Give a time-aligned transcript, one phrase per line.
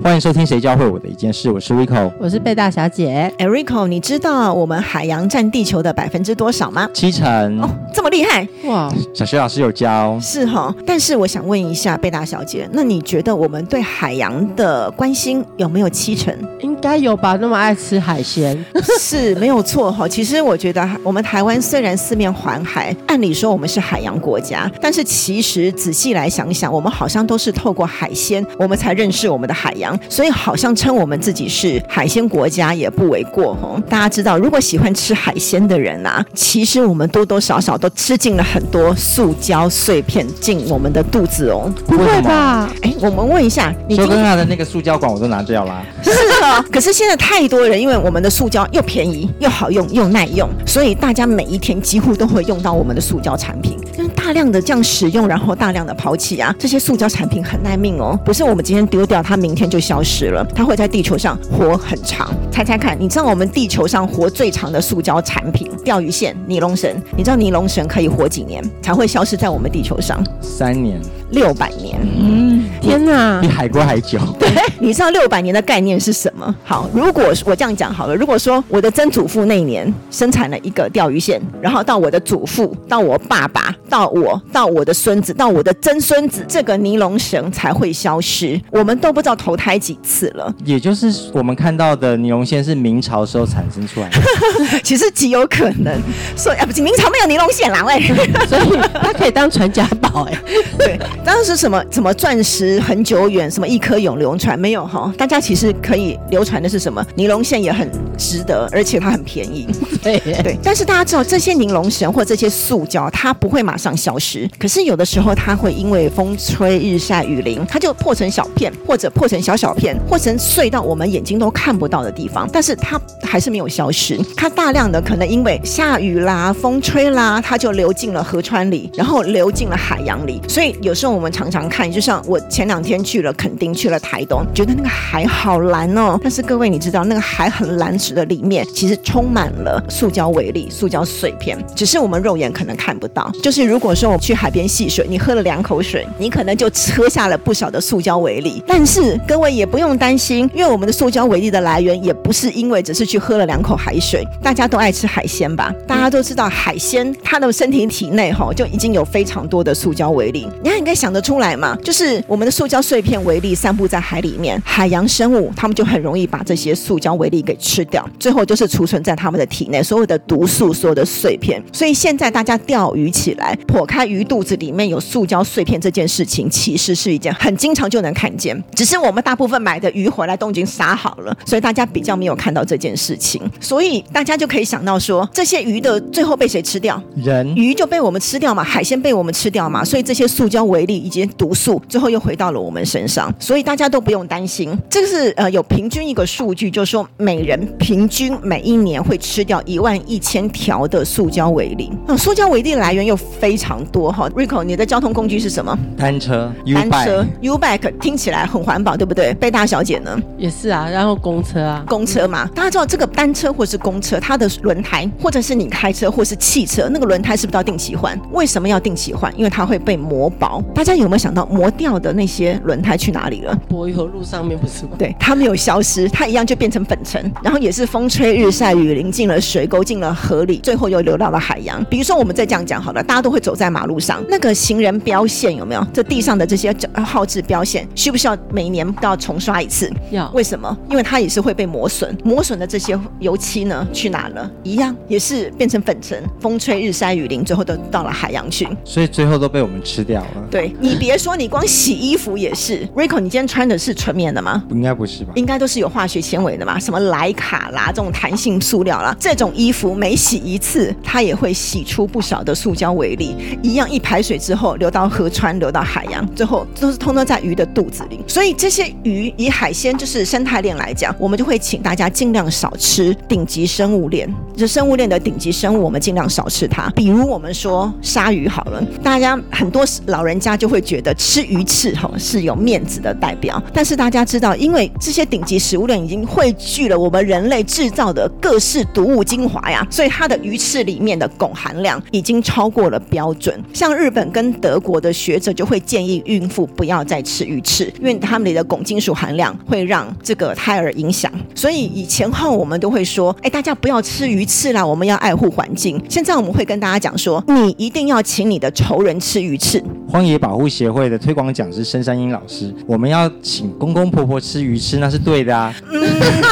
[0.00, 3.32] 欢迎收听《谁教会我的一件事》，我是 Rico，我是贝大小姐。
[3.38, 6.88] 哎，Rico，你知道我们海洋占地球的百分之多少吗？
[6.92, 8.92] 七成哦，这么厉害哇！
[9.14, 10.74] 小学老师有教，是哈。
[10.84, 16.36] 但是我想问一下贝大小姐，那你觉得我们对海洋的关心有没有七成？
[16.60, 18.58] 应该有吧，那么爱吃海鲜，
[18.98, 20.08] 是没有错哈。
[20.08, 29.81] 其实我觉得我们台湾虽然四面环海，按理说我们是海洋国家，但是其实仔细来想想，我们好像都是透过海鲜，我们才认识我们的海洋。
[30.08, 33.80] 所以好像称我们自己是海鲜国家也不为过哦。
[33.88, 41.72] 大家知道，如果喜欢吃海鲜的人啊，其实我们多多少少都吃进了很多塑胶碎片进我们的肚子哦。
[41.86, 42.70] 不会吧？
[42.82, 45.82] 哎，我们问一下，你刚刚的那个塑胶管我都拿掉了。
[46.02, 46.10] 是
[46.42, 53.78] 啊，可是现在太多人，因为我们的塑胶又便宜又好用又耐用，所以大家每一天几乎都会用到我们的塑胶产品。
[54.14, 62.30] 大量的这样使用，然后大量的抛弃啊，这些塑胶产品很耐命哦，不是我们今天丢掉，它明天就消失了，它会在地球上活很长。
[62.50, 70.22] 猜猜看，你知道我们地球上活最长的塑胶产品——钓鱼线、尼龙绳，你知道尼龙绳可以活几年才会消失在我们地球上？
[70.42, 71.00] 三年。
[71.32, 74.18] 六百年，嗯，天哪，比海龟还久。
[74.38, 76.54] 对，你知道六百年的概念是什么？
[76.62, 88.60] 好，如果我这样讲好了，如果说我的曾祖父那一年生产了一个钓鱼线，然后到我的祖父，到我爸爸，到我，到我的孙子，到我的曾孙子，这个尼龙绳才会消失。
[88.70, 90.52] 我们都不知道投胎几次了。
[90.64, 94.20] 也就是我们看到的尼龙线是明朝时候产生出来的，
[94.82, 95.96] 其实极有可能。
[96.36, 98.00] 所以啊，不是明朝没有尼龙线啦，喂，
[98.48, 100.36] 所以它可以当传家宝哎，
[100.76, 100.98] 对。
[101.24, 105.14] 当时什么什么钻石很久远，什么一颗永流传没有哈？
[105.16, 107.04] 大家其实可以流传的是什么？
[107.14, 109.68] 尼龙线也很值得，而且它很便宜。
[110.02, 110.58] 对对。
[110.60, 114.50] 但是大家知道，这些尼龙绳或这些塑胶，它不会马上消失。
[114.58, 122.48] 可是有的时候，它会因为风吹日晒雨淋，它就破成小片，或者破成小小小片，或成碎到我们眼睛都看不到的地方。
[122.52, 124.20] 但是它还是没有消失。
[124.36, 130.40] 它大量的可能因为下雨啦、风吹啦，它就流进了河川里，然后流进了海洋里。
[130.48, 131.12] 所以有时候。
[131.12, 136.18] 我们常常看，就像我前两天去了垦丁，去了台东，觉得那个海好蓝哦。
[136.22, 143.30] 但是各位，你知道那个海很蓝时的里面，其实充满了塑胶微粒、塑胶碎片，只是我们肉眼可能看不到。
[143.42, 148.64] 就是如果说我去海边戏水，你喝了两口水，你可能就喝下了不少的塑胶微粒。
[148.66, 154.24] 但是各位也不用担心，因为我们的塑胶微粒的来源也不是因为只是去喝了两口海水。
[154.42, 155.70] 大家都爱吃海鲜吧？
[155.86, 160.48] 大家都知道海鲜它的身体体内哈就已经有非常多的塑胶微粒。
[160.62, 160.92] 你看，应该。
[161.02, 161.76] 想得出来嘛？
[161.82, 171.60] 就是我们的塑胶碎片微粒散布在海里面，海洋生物它们就很容易把这些塑胶微粒给吃掉，最后就是储存在它们的体内，所有的毒素、所有的碎片。
[171.72, 178.62] 所以现在大家钓鱼起来，剖开鱼肚子里面有塑胶碎片这件事情，其实是一件很经常就能看见。
[178.76, 183.42] 只是我们大部分买的鱼回来都已经杀好了，所以大家比较没有看到这件事情。
[183.60, 187.02] 所以大家就可以想到说，这些鱼的最后被谁吃掉？
[187.16, 190.92] 人鱼就被我们吃掉嘛，海鲜被我们吃掉嘛，所以这些塑胶微粒。
[191.02, 194.78] 以及毒素，最后又回到了我们身上，所以大家都不用担心。
[194.88, 201.90] 这个是呃有平均一个数据，就是说每人平均每一年会吃掉一万一千条的塑胶微粒。
[202.08, 204.28] 嗯塑胶微粒来源又非常多哈。
[204.36, 205.76] Rico，你的交通工具是什么？
[205.96, 206.52] 单车。
[206.74, 207.26] 单车。
[207.40, 209.21] U-bike 听起来很环保，对不对？
[209.34, 210.18] 贝大小姐呢？
[210.38, 210.88] 也是啊。
[210.88, 211.84] 然后公车啊。
[211.86, 218.18] 公车嘛，大家知道这个单车或是公车，它的轮胎，或者是你开车或是汽车，那个轮胎是不是要定期换？
[218.32, 219.32] 为什么要定期换？
[219.36, 220.62] 因为它会被磨薄。
[220.74, 223.54] 大家有没有想到磨掉的那些轮胎去哪里了？
[223.68, 224.92] 柏油路上面不是吗？
[224.98, 231.84] 对，它没有消失，它一样就变成粉尘，然后也是风吹日晒雨淋进了水沟，进了河里，最后又流到了海洋。
[231.84, 235.86] 比如说，我们再这样讲好了，大家都会走在马路上，那个行人标线有没有？
[235.92, 236.74] 这地上的这些
[237.04, 239.88] 号志标线，需不需要每年都要重刷一次？
[240.10, 240.28] 要。
[240.32, 240.76] 为什么？
[240.90, 244.50] 因为它也是会被磨损，磨损的这些油漆呢，去哪了？
[244.64, 248.66] 一样也是变成粉尘，风吹日晒雨淋，最后都到了海洋去。
[248.84, 250.48] 所以最后都被我们吃掉了。
[250.50, 251.12] 对你别。
[251.12, 254.64] 别说你光洗衣服也是，Rico，你今天穿的是纯棉的吗？
[254.70, 255.32] 应该不是吧？
[255.34, 268.18] 应该都是有化学纤维的嘛，什么莱卡啦，这种弹性塑料啦，这种衣服每洗一次，它也会洗出不少的塑胶微粒，一样一排水之后流到河川，流到海洋，最后都是通通在鱼的肚子里。
[268.26, 276.88] 所以这些鱼以海鲜就是生态链来讲，我们就会请大家尽量少吃顶级生物链，就生物链的顶级生物，我们尽量少吃它。
[276.90, 293.62] 比如我们说鲨鱼好了，大家很多老人家就会觉得吃鱼翅吼是有面子的代表，但是大家知道，因为这些顶级食物链已经汇聚了我们人类制造的各式毒物精华呀，所以它的鱼翅里面的汞含量已经超过了标准。
[293.72, 301.30] 像日本跟德国的学者就会建议孕妇不要再吃鱼翅，因为它们里的汞金属含量会让这个胎儿影响。
[301.54, 306.00] 所以以前后我们都会说，哎，大家不要吃鱼翅啦，我们要爱护环境。
[306.08, 309.82] 现在我们会跟大家讲说，你一定要请你的仇人吃鱼翅。
[310.08, 315.74] 荒野保护协会的推广讲师深山英老师，我们要请公公婆婆吃鱼翅，那是对的啊。
[315.90, 316.02] 嗯，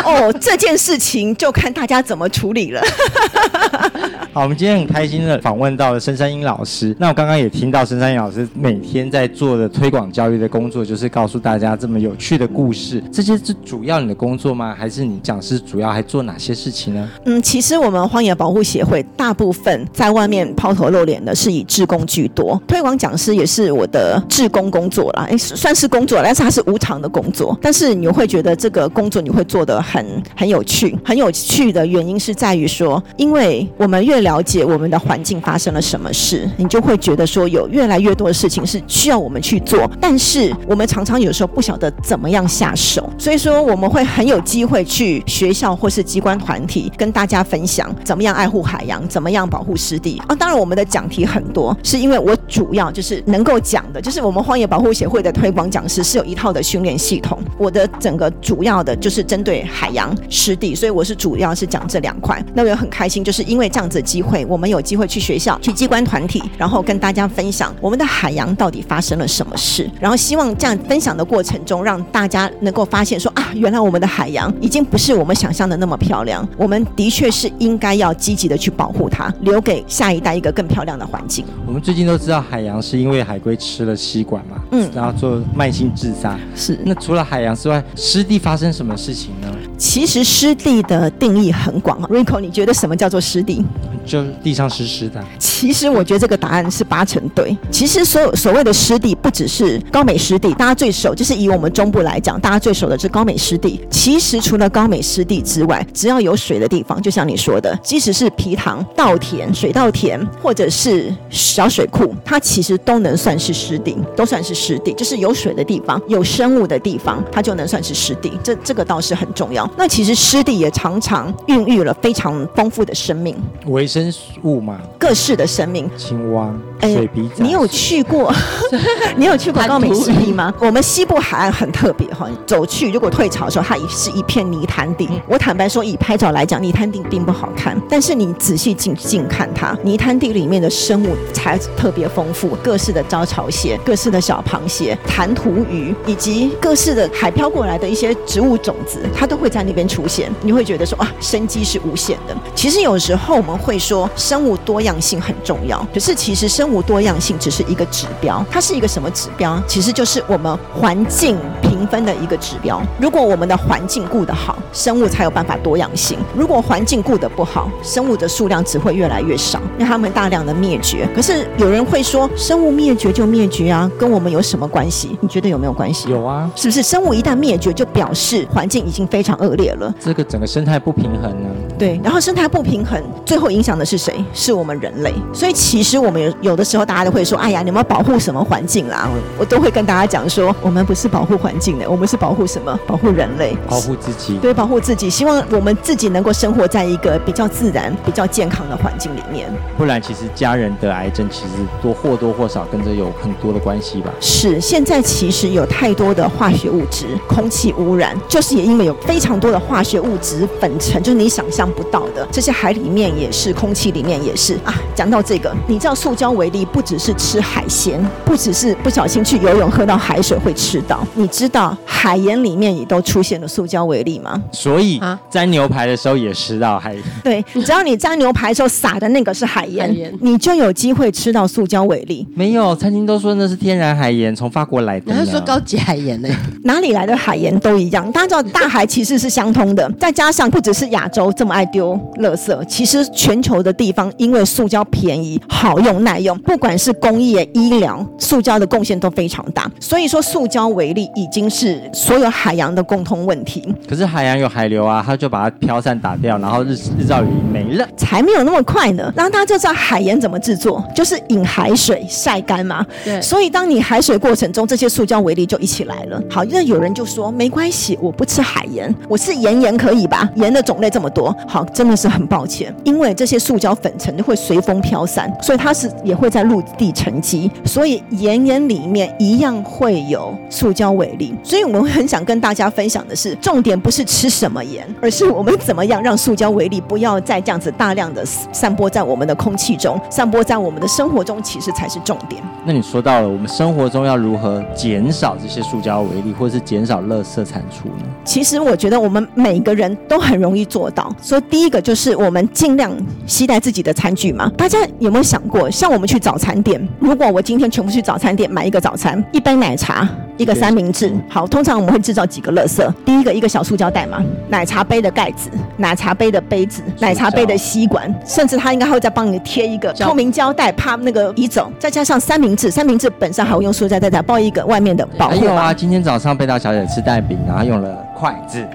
[0.05, 2.81] 哦，这件事情就看大家怎么处理了。
[4.33, 6.95] 好，我们今天很开心的访问到了深山英老师。
[6.99, 13.03] 那我刚刚也听到深山英老师每天在做的推广教育的工作，就是告诉大家这么有趣的故事。
[13.13, 14.75] 这些是主要你的工作吗？
[14.79, 17.09] 还是你讲师主要还做哪些事情呢？
[17.25, 27.56] 嗯，其实我们荒野保护协会大部分在外面抛头露脸的是以志工居多，推广讲师也是我的志工工作啦，哎，算是工作，但是它是无偿的工作。
[27.62, 30.05] 但是你会觉得这个工作你会做得很
[30.37, 47.70] 很有趣，很有趣的原因是在于说，因为我们越了解我们的环境发生了什么事，你就会觉得说有越来越多的事情是需要我们去做，但是我们常常有时候不晓得怎么样下手，所以说我们会很有机会去学校或是机关团体跟大家分享
[48.05, 50.35] 怎么样爱护海洋，怎么样保护湿地啊。
[50.35, 62.43] 当然我们的讲题很多，是因为我主要就是能够讲的，就是我们荒野保护协会的推广讲师是有一套的训练系统，我的整个主要的就是针对海洋湿地，所以我是主要是讲这两块。
[62.55, 81.45] 那我也很开心，就是因为这样子的机会，我们有机会去学校、去机关团体，然后跟大家分享我们的海洋到底发生了什么事，然后希望这样分享的过程中，让大家能够发现说啊，原来我们的海洋已经不是我们想象的那么漂亮，我们的确是应该要积极的去保护它，留给下一代一个更漂亮的环境。
[81.65, 86.37] 我们最近都知道海洋是因为海龟吃了吸管嘛，嗯，然后做慢性自杀。
[86.57, 86.77] 是。
[86.85, 89.49] 那除了海洋之外，湿地发生什么事情呢？
[89.79, 93.65] 其实湿地的定义很广，Rico，你觉得什么叫做湿地？
[94.05, 95.23] 就地上湿湿的。
[95.39, 97.57] 其实我觉得这个答案是八成对。
[97.71, 103.81] 其实所有所谓的湿地，不只是高美湿地，大家最熟就是以我们中部来讲，大家最熟的是高美湿地。
[103.91, 114.93] 其实除了高美湿地之外，只要有水的地方，就像你说的，即使是皮塘、稻田、水稻田，或者是小水库，它其实都能算是湿地，都算是湿地。
[114.93, 118.31] 就是有水的地方、有生物的地方，它就能算是湿地。
[118.44, 119.67] 这这个倒是很重要。
[119.79, 123.35] 那其实湿地也常常孕育了非常丰富的生命，
[123.67, 124.12] 微生
[124.43, 126.52] 物嘛，各式的生命，青蛙、
[126.82, 127.43] 水笔仔。
[127.43, 128.35] 你有去过？
[129.17, 130.52] 你有去过高美湿地吗？
[130.61, 135.08] 我们西部海岸很特别哈，走去如果退潮的时候，它是一片泥潭地。
[135.29, 150.31] 我坦白说，以拍照来讲，泥潭地并不好好看，但是你仔细近近看它，泥滩地里面的生物才特别丰富，各式的招潮蟹、各式的小螃蟹、弹涂鱼，以及各式的海漂过来的一些植物种子，它都会在那边出现。
[150.43, 152.37] 你会觉得说啊，生机是无限的。
[152.55, 159.59] 其实有时候我们会说生物多样性很重要，可是其实生物多样性只是一个指标，它是一个什么指标？
[159.67, 161.39] 其实就是我们环境
[161.81, 162.82] 评分的一个指标。
[163.00, 171.09] 如果我们的环境顾得好，生物才有办法多样性；如果环境顾得不好，生物的数量只会越来越少，让他们大量的灭绝。
[171.17, 175.17] 可是有人会说，生物灭绝就灭绝啊，跟我们有什么关系？
[175.23, 176.11] 你觉得有没有关系？
[176.11, 176.82] 有啊，是不是？
[176.82, 179.95] 生物一旦灭绝，就表示环境已经非常恶劣了。
[179.99, 181.49] 这个整个生态不平衡呢？
[181.81, 184.23] 对，然后生态不平衡，最后影响的是谁？
[184.35, 185.15] 是我们人类。
[185.33, 189.09] 所以其实我们有有的时候，大家都会说：“哎呀，你们保护什么环境啦？”
[189.41, 192.79] 我都会跟大家讲说：“我们不是保护环境的，我们是保护什么？
[192.87, 199.51] 保护人类，保护自己。”对，保护自己，希望我们自己能够生活在一个比较自然、比较健康的环境里面。
[199.79, 201.49] 不然，其实家人得癌症，其实
[201.81, 204.13] 多或多或少跟着有很多的关系吧。
[204.21, 214.75] 是，现在其实有太多的化学物质，空气污染，就是也因为有非常多的化学物质粉尘，就是你想象不到的，这些海里面也是，空气里面也是啊。
[214.95, 224.43] 讲到这个，你知道塑胶为例，不只是吃海鲜，不只是不小心去游泳喝到海水会吃到，你知道海盐里面也都出现了塑胶为例吗？
[224.53, 225.00] 所以
[225.31, 226.97] 沾牛排的时候也吃到海。
[227.23, 232.27] 对，只要你沾牛排的时候撒的那个是海盐，你就有机会吃到塑胶为例。
[232.35, 235.12] 没有，餐厅都说那是天然海盐，从法国来的。
[235.15, 236.29] 他说高级海盐呢？
[236.65, 238.11] 哪里来的海盐都一样。
[238.12, 241.60] 大家知道大海其实是相通的，再加上不只是亚洲这么爱。
[241.61, 242.64] 爱丢垃圾。
[242.64, 249.71] 其实全球的地方因为塑胶便宜、好用、耐用，不管是工业、医疗，塑胶的贡献都非常大。
[249.79, 253.62] 所以说，塑胶为例已经是所有海洋的共通问题。
[253.87, 257.87] 可是海洋有海流啊，它就把它飘散打掉，然后日日照雨没了。
[257.95, 259.12] 才没有那么快呢。
[259.14, 262.87] 然后大家就知道海盐怎么制作，就是引海水晒干嘛。
[263.05, 266.19] 对所以当你海水过程中，这些塑胶微粒就一起来了。
[266.31, 270.26] 好，那有人就说没关系，我不吃海盐，我是盐盐可以吧？
[270.37, 281.35] 盐的种类这么多，好，真的是很抱歉，因为这些塑胶粉尘会随风飘散，所以它是也会在陆地沉积，所以盐盐里面一样会有塑胶微粒。
[281.42, 292.40] 所以我们很想跟大家分享的是，重点不是吃什么盐，而是我们怎么样让塑胶微粒不要再这样子大量的散播在我们的空气中，散播在我们的生活中，其实才是重点。
[292.64, 298.04] 那你说到了，我们生活中要如何减少这些塑胶微粒，或是减少垃圾产出呢？
[298.25, 301.12] 其实我觉得我们每个人都很容易做到。
[301.31, 302.91] 所以第一个就是我们尽量
[303.25, 304.51] 携带自己的餐具嘛。
[304.59, 310.09] 大家有没有想过，像我们去早餐店，如果我今天全部去早餐店买一个早餐，一杯奶茶。
[310.37, 312.93] 一个三明治，好，通常我们会制造几个垃圾。
[313.05, 321.71] 第一个，一个小塑胶袋嘛，奶茶杯的盖子，奶茶杯的杯子，奶茶杯的吸管，甚至他应该还会再帮你贴一个透明胶带，怕那个移走。
[321.79, 325.39] 再加上三明治，三明治本身还会用塑胶袋再包一个外面的保护。
[325.39, 328.67] 还有啊，今天早上贝大小姐吃蛋饼，然后用了筷子。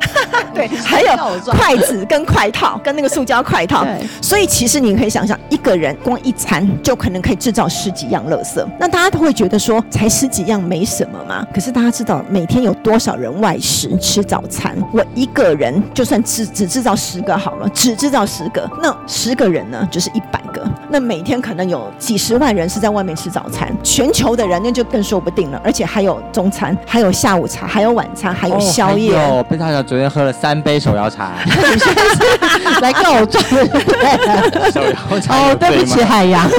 [0.56, 1.12] 对，还有
[1.52, 3.86] 筷子跟筷套， 跟那个塑胶筷套。
[4.22, 8.66] 所以其实你可以想象，一个人光一餐就可能可以制造十几样垃圾。
[8.80, 11.46] 那大家都会觉得说，才十几样没什么嘛。
[11.54, 14.76] 可是大家知道，每天有多少人外食吃早餐？
[14.94, 20.66] 我一个人就算只只制造十个好了，只制造十个，那十个人呢就是一百个。
[20.96, 25.62] 那每天可能有几十万人是在外面吃早餐，全球的人那就更说不定了。
[25.62, 29.14] 而且还有中餐，还有下午茶，还有晚餐，还有宵夜。
[29.14, 31.34] 哦，贝大小昨天喝了三杯手摇茶，
[32.82, 33.44] 来告状
[34.72, 36.50] 手摇茶哦，对不起，海洋，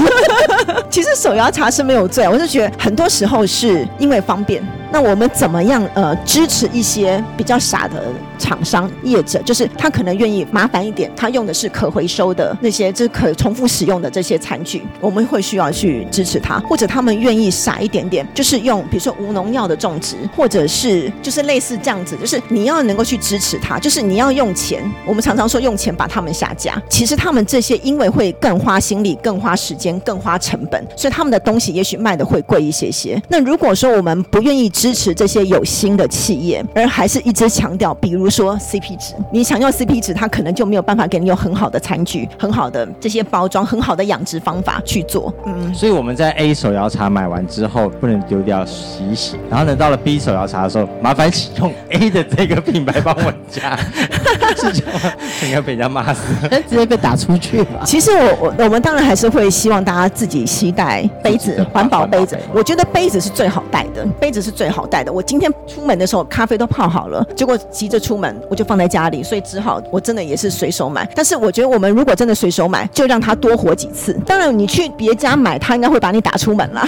[0.90, 4.62] 其实手摇茶是没有罪啊，我是觉得很多时候是因为方便。
[4.92, 8.04] 那我们怎么样呃支持一些比较傻的
[8.38, 33.20] 厂商业者，就是他可能愿意麻烦一点，他用的是可回收的那些，就是可重复使用的这些餐具，我们会需要去支持他，或者他们愿意傻一点点，就是用比如说无农药的种植，或者是就是类似这样子，就是你要能够去支持他，就是你要用钱，我们常常说用钱把他们下架，其实他们这些因为会更花心力、更花时间、更花成本，所以他们的东西也许卖的会贵一些些。
[33.28, 45.32] 那如果说我们不愿意支持这些有心的企业，而还是一直强调，比如说 CP 值，你想要 CP 值，它可能就没有办法给你有很好的餐具、很好的这些包装、很好的养殖方法去做。
[45.46, 49.36] 嗯，所以我们在 A 手摇茶买完之后不能丢掉，洗一洗。
[49.48, 53.74] 然后呢，到了 B 手摇茶的时候，麻烦请用 A 的这个品牌帮我加，
[54.56, 55.12] 是这样吗？
[55.42, 56.20] 应该被人家骂死。
[56.68, 57.82] 直接被打出去了。
[57.86, 62.38] 其实我我我们当然还是会希望大家自己携带杯子环保杯子。
[62.52, 65.12] 我觉得杯子是最好带的，杯子是最好带的。
[65.12, 71.08] 我今天出门的时候咖啡都泡好了，结果急着出门我就放在家里，所以只好我真的也是随手买。
[71.14, 74.12] 但是我觉得我们如果真的随手买，就让它多活几次。
[74.26, 76.86] 当然你去别家买，他应该会把你打出门啦。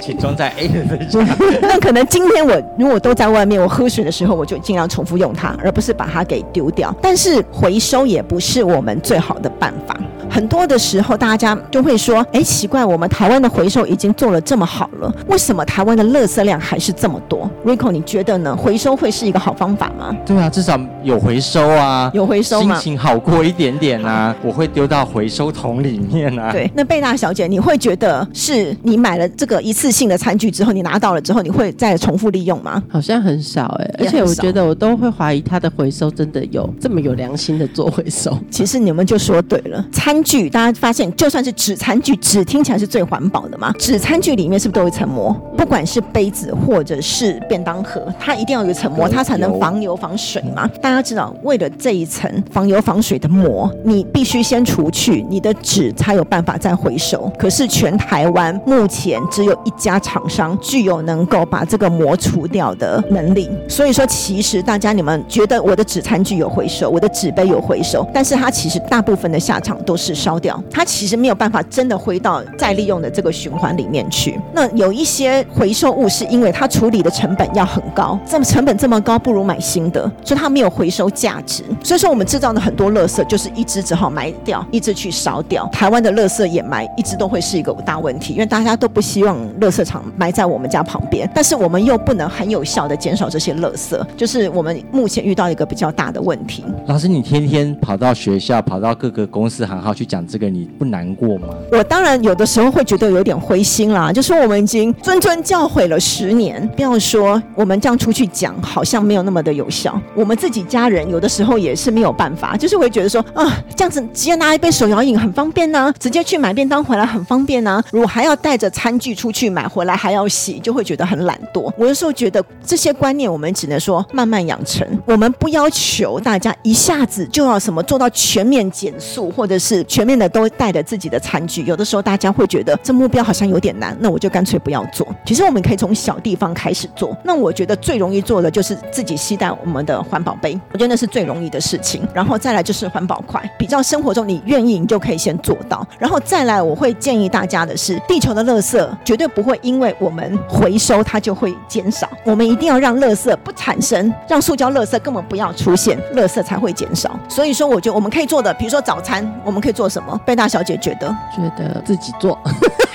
[0.00, 1.36] 请装在 A 的这家。
[1.62, 6.94] 那可能今天我如果都在外面，我喝水的时候我就尽量重复用它，而不是把它给丢掉。
[7.00, 9.96] 但是回收也不是我们最好的办法。
[10.30, 18.54] 很多的时候，大家就会说：“哎，奇怪，我们台湾的回收已经做了这么好了，为什么台湾的垃圾量还是这么多？”Rico，你觉得呢？
[18.56, 20.14] 回收会是一个好方法吗？
[20.26, 24.34] 对啊，至少有回收啊，有回收吗心情好过一点点啊。
[24.42, 32.82] 我会丢到回收桶里面啊。，对，那贝娜小姐，你会觉得是你买了这个一次性的餐具之后，你拿到了之后，你会再重复利用吗？
[32.88, 38.36] 好像很少哎、而且我觉得我都会怀疑它的回收真的有这么有良心的做回收。
[38.50, 43.72] 其实你们就说对了，餐具大家发现，就算是纸餐具，纸听起来是最环保的嘛。
[43.78, 45.32] 纸餐具里面是不是都有一层膜？
[45.56, 50.68] 不管是杯子或者是便当盒，它一定要有一层膜，它才能防油防水嘛。
[50.80, 57.30] 大家知道，为了这一层防油防水的膜，你必须先除去你的纸，才有办法再回收。
[57.38, 63.48] 可是全台湾目前只有一家厂商具有能够把这个膜除掉的能力。
[63.68, 74.38] 所以说，其实大家你们觉得我的纸餐具有回收，我的纸杯有回收，但是它其实大部分的下场都是是烧掉，它其实没有办法真的回到再利用的这个循环里面去。
[74.54, 81.64] 那有一些回收物是因为它处理的成本要很高，这么成本这么高，不如买新的，所以它没有回收价值。
[81.82, 85.66] 所以说我们制造的很多垃圾就是一直只好埋掉，一直去烧掉。
[85.72, 96.62] 台湾的垃圾掩埋一直都会是一个大问题，因为大家都不希望垃圾场埋在我们家旁边，但是我们又不能很有效的减少这些垃圾，就是我们目前遇到一个比较大的问问题。
[96.86, 101.48] 老师，你天天跑到学校，跑到各个公司行号去讲这个，你不难过吗？
[101.72, 109.98] 我当然有的时候会觉得有点灰心啦，就说我们已经谆谆教诲了十年，不要说我们这样出去讲，好像没有那么的有效。
[110.14, 121.72] 我们自己家人有的时候也是没有办法，就是会觉得说啊，这样子直接拿一杯手摇饮很方便呐、直接去买便当回来很方便呐、如果还要带着餐具出去买回来还要洗，就会觉得很懒惰。
[121.78, 131.62] 我有时候觉得这些观念我们只能说慢慢养成，我们不要求大家一下子就要什么做到全面减速，或者是全面的都带着自己的餐具。
[131.64, 135.06] 有的时候大家会觉得这目标好像有点难，那我就干脆不要做。
[135.24, 137.16] 其实我们可以从小地方开始做。
[137.24, 142.06] 那我觉得最容易做的就是自己携带我们的环保杯，我觉得那是最容易的事情。
[142.14, 145.86] 然后再来就是环保筷，比较生活中你愿意，你就可以先做到。
[145.98, 157.18] 然后再来，我会建议大家的是，地球的垃圾绝对不会因为我们回收它就会减少，我们一定要让垃圾不产生，让塑胶垃圾根本不要出现，垃圾才会减少。
[157.28, 160.18] 所以说，我觉得我们可以做的，比如说早餐，我们可以做什么？
[160.24, 162.38] 贝大小姐觉得，觉得自己做，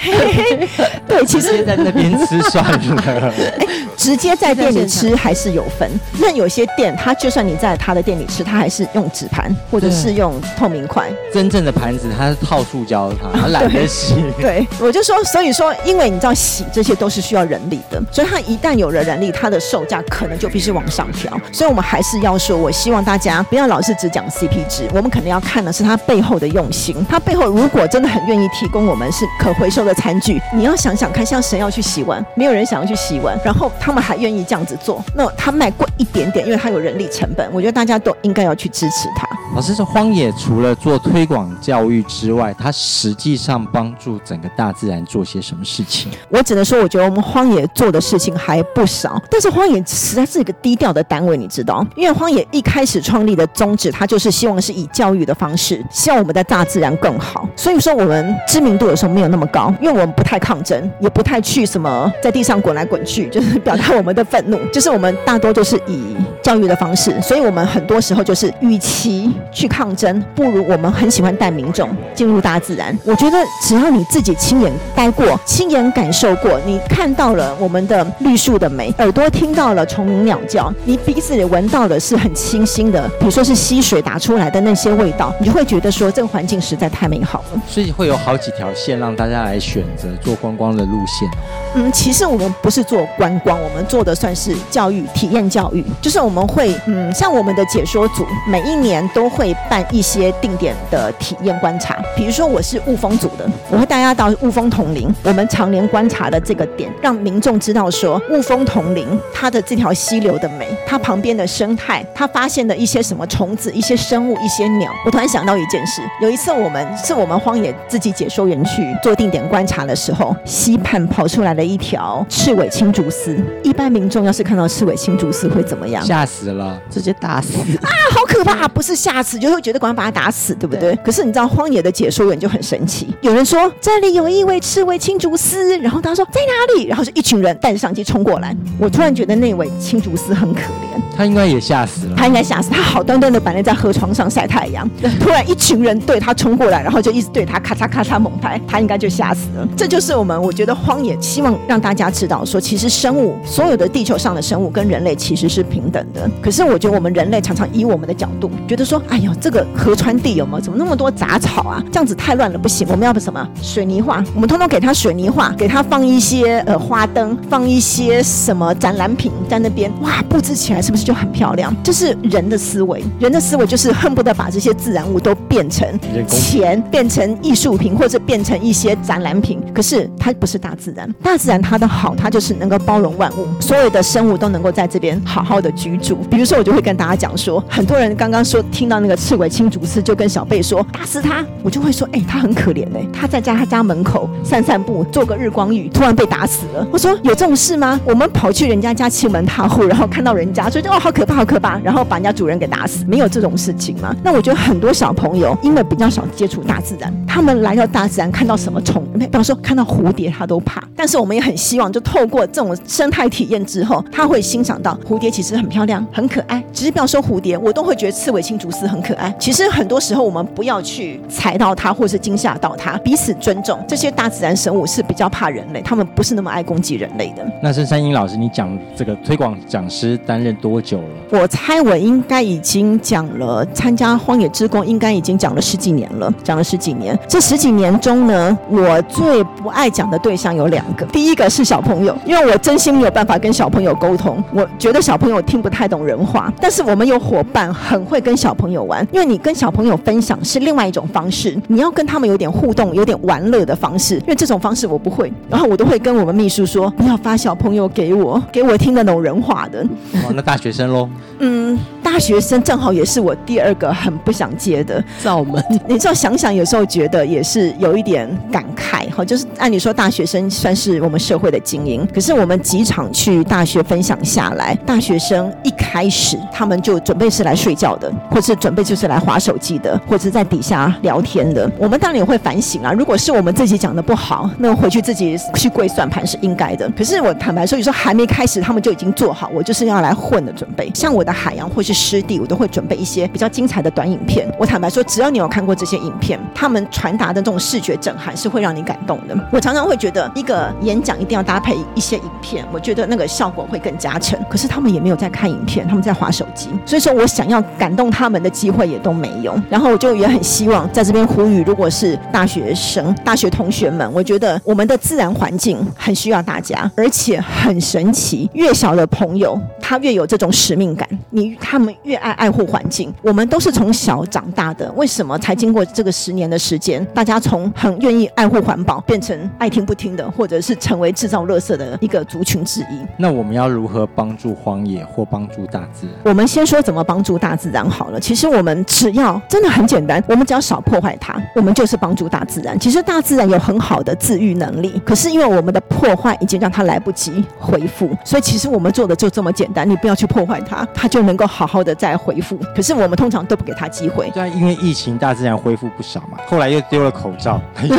[1.08, 3.34] 对，其实直接在那边吃算了。
[3.96, 5.88] 直接在店里吃还是有分。
[6.20, 11.08] 那有些店，他就算你在他的店里吃，他还是用纸盘或者是用透明筷。
[11.32, 14.16] 真正的盘子它是套塑胶它，它懒得洗。
[14.40, 21.32] 对，我就说，所以说，因为你知道洗这些都是需要人力的，所以它一旦有了人力，它的售价可能就必须往上调。
[21.52, 32.24] 所以我们还是要说，我希望大家不要老是只讲 CP 值，我们可能要看的是它背后的用行，他背后如果真的很愿意提供我们是可回收的餐具，你要想想看，像谁要去洗碗？
[32.36, 39.28] 没有人想要去洗碗，然后他们还愿意这样子做，那他卖贵一点点，因为他有人力成本，我觉得大家都应该要去支持他。
[39.54, 46.10] 老师，这荒野除了做推广教育之外，它实际上帮助整个大自然做些什么事情？
[46.30, 51.86] 我只能说，我觉得我们荒野做的事情还不少，但是荒野实在是一个低调的单位，你知道？
[51.96, 57.48] 因为荒野一开始创立的宗旨，它就是希望是以教育的方式，希望我们的大自然更好。
[57.58, 64.58] 所以说，我们知名度有时候没有那么高，因为我们不太抗争，也不太去什么在地上滚来滚去，就是表达我们的愤怒。
[64.72, 72.98] 就是我们大多就是以教育的方式，所以我们很多时候就是，与其去抗争，不如我们很喜欢带民众进入大自然。
[73.04, 87.62] 我觉得只要你自己亲眼待过、亲眼感受过，你看到了我们的绿树的美，耳朵听到了虫鸣鸟叫，你鼻子里闻到的是很清新的，比如说是溪水打出来的那些味道，你就会觉得说这个环境实在太美好了。
[87.68, 91.30] 所以会有好几条线让大家来选择做观光的路线。
[91.76, 101.98] 嗯，其实我们不是做观光，我们做的算是教育、体验教育，就是我们会，嗯，像我们的解说组，每一年都会办一些定点的体验观察。
[102.16, 114.92] 比如说我是雾峰组的，我会带大家到雾峰统林，我们常年观察的这个点，让民众知道说雾峰统林它的这条溪流的美，它旁边的生态，它发现的一些什么虫子、一些生物、一些鸟。
[115.06, 123.38] 我突然想到一件事，有一次我们是我们荒野自己解说员去做定点观察的时候，溪畔跑出来了一条赤尾青竹丝。
[123.64, 126.04] 一般民众要是看到赤尾青竹丝会怎么样？
[126.04, 126.80] 吓死了！
[126.90, 127.58] 直接打死。
[127.60, 128.68] 啊，好可怕！
[128.68, 130.96] 不是吓死，就会觉得赶快把它打死，对不对？
[131.04, 136.86] 可是你知道荒野的解说员就很神奇，有人说这里有一位刺猬青竹丝，然后他说在哪里？
[136.86, 138.56] 然后就一群人带着相机冲过来。
[138.78, 141.02] 我突然觉得那位青竹丝很可怜。
[141.18, 142.16] 他应该也吓死了。
[142.16, 149.68] 他应该吓死，他好端端的摆在河床上晒太阳，突然一群人对他冲过来，然后就一直对他咔嚓咔嚓猛拍，他应该就吓死了。
[149.76, 156.30] 这就是我们我觉得荒野希望让大家知道说，其实生物所有的地球上的生物跟人类其实是平等的。
[156.42, 161.84] 可是我觉得我们人类常常以我们的角度觉得说，哎呦，这个河川地有没有怎么那么多杂草啊？
[161.92, 164.24] 这样子太乱了，不行，我们要不什么水泥化？
[164.34, 171.76] 我们通通给它水泥化，给它放一些呃花灯，放一些什么展览品在那边，哇，布置起来是不是就很漂亮？
[171.84, 175.88] 这是人的思维，人的思维就是恨不得把这些自然物都变成
[176.28, 179.62] 钱，变成艺术品，或者变成一些展览品。
[179.74, 186.18] 可是它不是大自然，大自然它的好，它就是能够包容万物，所有的生物都能够在这边好好的居住。
[186.30, 196.86] 比如说，我就会跟大家讲说，很多人刚刚说听到那个赤尾青竹丝，就跟小贝说打死他，我就会说，哎、他很可怜哎、他在家他家门口散散步，做个日光浴，突然被打死了。
[196.92, 197.98] 我说有这种事吗？
[198.04, 204.14] 我们跑去人家家敲门踏户，然后看到人家所以就哦好可怕好可怕，然后把人家主人给打死，没有这种事情吗？
[204.22, 216.06] 那我觉得很多小朋友因为比较少接触大自然，他们来到大自然看到什么虫，比方说看到蝴蝶他都怕，但是我们也很希望就透过这种生态体验之后，他会欣赏到蝴蝶其实很漂亮。
[216.12, 216.62] 很可爱。
[216.74, 219.34] 只是不要说蝴蝶，我都会觉得刺尾青竹丝很可爱。
[219.40, 223.80] 其实很多时候我们不要去踩到它，或是惊吓到它，彼此尊重。
[223.88, 227.46] 这些大自然生物是比较怕人类，他们不是那么爱攻击人类的。
[227.62, 231.40] 那是山英老师，你讲这个推广讲师担任多久了？
[231.40, 237.18] 我猜我应该已经讲了，参加荒野之光应该已经讲了十几年了，讲了十几年。
[237.28, 246.52] 这十几年中呢，我最不爱讲的对象有两个，第一个是小朋友，因为我真心没有办法跟小朋友沟通，我觉得小朋友听不太懂人话。
[246.62, 259.82] 但是我们有伙伴很会跟小朋友玩，因为你跟小朋友分享是另外一种方式，你要跟他们有点互动、有点玩乐的方式，因为这种方式我不会，然后我都会跟我们秘书说，不要发小朋友给我，给我听得懂人话的。
[260.14, 261.10] 哦，那大学生喽？
[261.40, 265.64] 嗯，大学生正好也是我第二个很不想接的造门。
[265.88, 281.70] 你知道，想想有时候觉得也是有一点感慨哈，就是按理说大学生算是我们社会的精英，可是我们几场去大学分享下来，大学生一开始他们就准备是来睡觉的，或是准备就是来划手机的，或者在底下聊天的。
[281.80, 286.88] 我们当然也会反省啊，如果是我们自己讲的不好，那回去自己去跪算盘是应该的。
[286.92, 290.92] 可是我坦白说，有时候还没开始，他们就已经做好，我就是要来混的准备。
[290.94, 294.48] 像我的海洋或是湿地，我都会准备一些比较精彩的短影片。
[294.60, 299.36] 我坦白说，只要你有看过这些影片，他们传达的这种视觉震撼是会让你感动的。
[299.52, 304.40] 我常常会觉得，一个演讲一定要搭配一些影片，我觉得那个效果会更加成。
[304.48, 309.60] 可是他们也没有在看影片，他们在划手机，所以说我想要感动他们的机会也都没有。
[309.70, 318.50] 然后我就也很希望在这边呼吁，如果是大学生、大学同学们，我觉得我们的自然环境很需要大家，而且很神奇。
[318.54, 321.08] 越小的朋友，他越有这种使命感。
[321.30, 323.14] 你他们越爱爱护环境。
[323.22, 333.00] 我们都是从小长大的，为什么才经过这个十年的时间，大家从很愿意爱护环保，变成爱听不听的，或者是成为制造垃圾的一个族群之一？
[333.18, 336.16] 那我们要如何帮助荒野或帮助大自然？
[336.26, 338.20] 我们先说怎么帮助大自然好了。
[338.20, 342.80] 其实我们只要真的很简单，我们只要少破坏它，我们就是帮助大自然。
[342.80, 352.58] 其实大自然有很好的自愈能力，可是因为我们的破坏已经让它来不及恢复，所以其实我们做的就这么简单，你不要去破坏它，它就能够好好的再恢复。
[352.76, 354.30] 可是我们通常都不给它机会。
[354.32, 356.38] 对啊，因为疫情，大自然恢复不少嘛。
[356.48, 357.60] 后来又丢了口罩。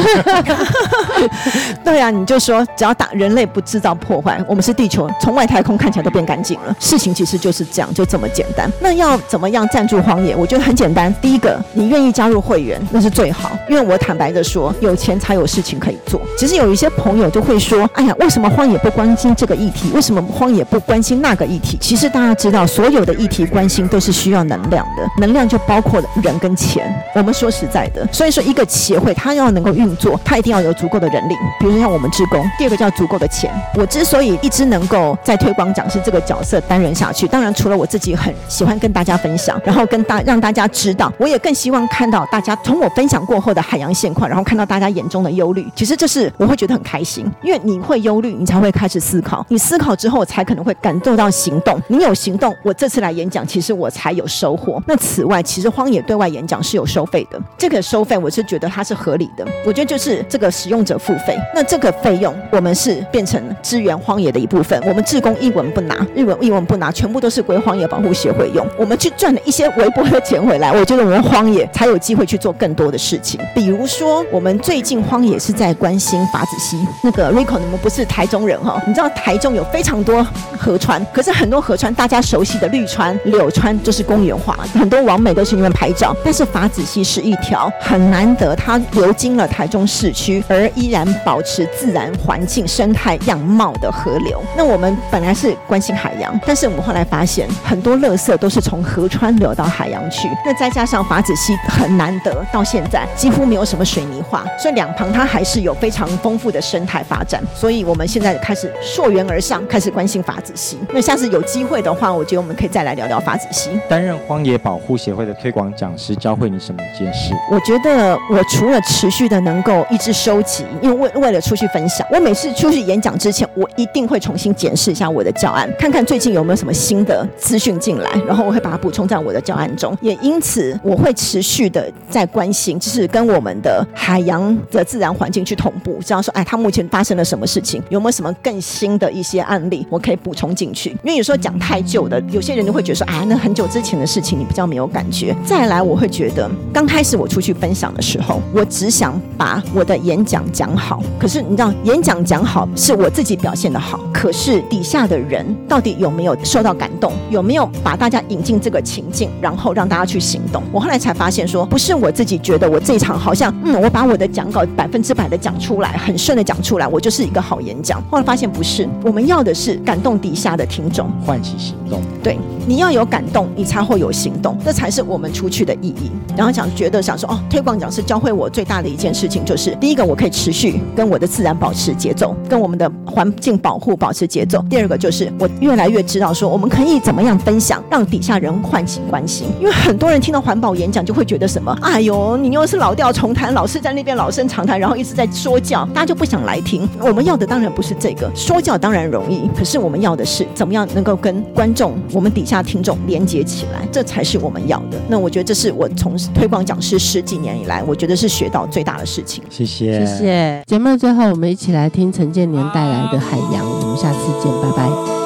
[1.84, 6.74] 对啊，你就说只要大人类不制造破坏，我们是地球，从外太空看起来都变干净了。
[6.78, 8.70] 事情其实就是这样，就这么简单。
[8.80, 10.31] 那要怎么样赞助荒野？
[10.36, 11.12] 我觉得很简单。
[11.20, 13.50] 第一个，你愿意加入会员，那是最好。
[13.68, 16.20] 因为我坦白的说，有钱才有事情可以做。
[16.36, 19.90] 其实有一些朋友就会说：“哎呀，为什么荒野不关心这个议题？
[19.94, 26.92] 为什么荒野不关心那个议题？”其实大家知道，所有的议题关心都是需要能量的，能量就包括了人跟钱。
[27.14, 32.42] 我们说实在的，所以说一个协会它要能够运作，它一定要有足够的人力，比如说像我们职工。
[32.58, 33.50] 第二个叫足够的钱。
[33.74, 45.66] 我之所以一直能够在推广讲师这个角色担任下去，当然除了我自己很喜欢跟大家分享，然后跟大大让大家知道，我也更希望看到大家从我分享过后的海洋现况，然后看到大家眼中的忧虑。
[45.74, 51.80] 其实这是我会觉得很开心，因为你会忧虑，你才会开始思考，你思考之后才可能会感受到行动。
[51.88, 54.82] 你有行动，我这次来演讲，其实我才有收获。
[54.86, 59.46] 那此外，其实荒野对外演讲是有收费的，这个收费我是觉得它是合理的。
[59.64, 64.78] 我觉得就是这个使用者付费，那这个费用我们是变成支援荒野的一部分。
[64.86, 68.66] 我们志工一文不拿，日文一文不拿，全部都是归荒野保护协会用。
[68.76, 73.40] 我们去赚了一些微薄我的钱回来，我觉得我们荒野才有机会去做更多的事情。
[73.54, 78.82] 比如说，我们最近荒野是在关心法子溪那个 Rico，你们不是台中人哈？
[78.84, 80.26] 你知道台中有非常多
[80.58, 86.16] 河川，可是很多河川大家熟悉的绿川、柳川就是公园化，很多网美都去那边拍照。
[86.24, 94.42] 但是法子溪是一条很难得，它流经了台中市区，而依然保持自然环境生态样貌的河流。
[94.56, 100.28] 那我们本来是关心海洋，但是我们后来发现很多垃圾都是从河川流到海去。
[100.44, 107.42] 那再加上法子溪很难得，到现在几乎没有什么水泥化，所以两旁它还是有非常丰富的生态发展。
[107.54, 110.78] 所以我们现在开始溯源而上，开始关心法子溪。
[110.92, 113.70] 那下次有机会的话，我觉得我们可以再来聊聊法子溪。
[113.88, 117.34] 担任荒野保护协会的推广讲师，教会你什么一件事？
[117.50, 129.96] 我觉得我除了持续的能够一直收集，因为为为了出去分享，我每次出去演讲之前，我一定会重新检视一下我的教案，看看最近有没有什么新的资讯进来，然后我会把它补充在我的教案中。
[130.00, 140.90] 也因此，我会持续的在关心，就是跟我们的海洋的自然环境去同步，这样说，哎，它目前发生了什么事情，有没有什么更新的一些案例，我可以补充进去。
[141.02, 145.34] 因为有时候讲太旧的，有些人就会觉得说啊，那很久之前的事情你比较没有感觉。
[145.44, 151.02] 再来，我会觉得刚开始我出去分享的时候，我只想把我的演讲讲好。
[151.18, 160.62] 可是你知道，演讲讲好是我自己表现的好，可是底下的人到底有没有受到感动，有没有把大家引进这个情境，然后让大家去行动？
[160.72, 168.02] 我后来才发现说，不是我自己觉得我这一场好像，嗯，我把我的讲稿百分之百的讲出来，很顺的讲出来，我就是一个好演讲。
[168.10, 171.10] 后来发现不是，我们要的是感动底下的听众。
[171.24, 172.02] 唤起行动。
[172.22, 176.10] 对，你要有感动，你才会有行动，这才是我们出去的意义。
[176.36, 184.64] 然后想觉得想说，哦，推广讲师教会我最大的一件事情就是，第一个我可以持续跟我的自然保持节奏，跟我们的环境保护保持节奏。
[184.70, 189.48] 第二个就是我越来越知道说，我们可以怎么样分享，让底下人唤起关心。
[189.60, 196.88] 因为很多人听到环保演讲就会觉得什么，哎呦，你又是老调重弹，老是在那边老生常谈，然后一直在说教，大家就不想来听。
[197.00, 201.92] 我们要的当然不是这个，说教当然容易，可是我们要的是怎么样能够跟观众。
[202.12, 205.00] 我们底下听众连接起来，这才是我们要的。
[205.08, 209.44] 那我觉得这是我从推广讲师十几年以来，我觉得是学到最大的事情。
[209.48, 210.62] 谢谢，谢谢。
[210.66, 213.64] 节目的最后，我们一起来听陈建年带来的《海洋》。
[213.68, 215.21] 我们下次见，拜拜。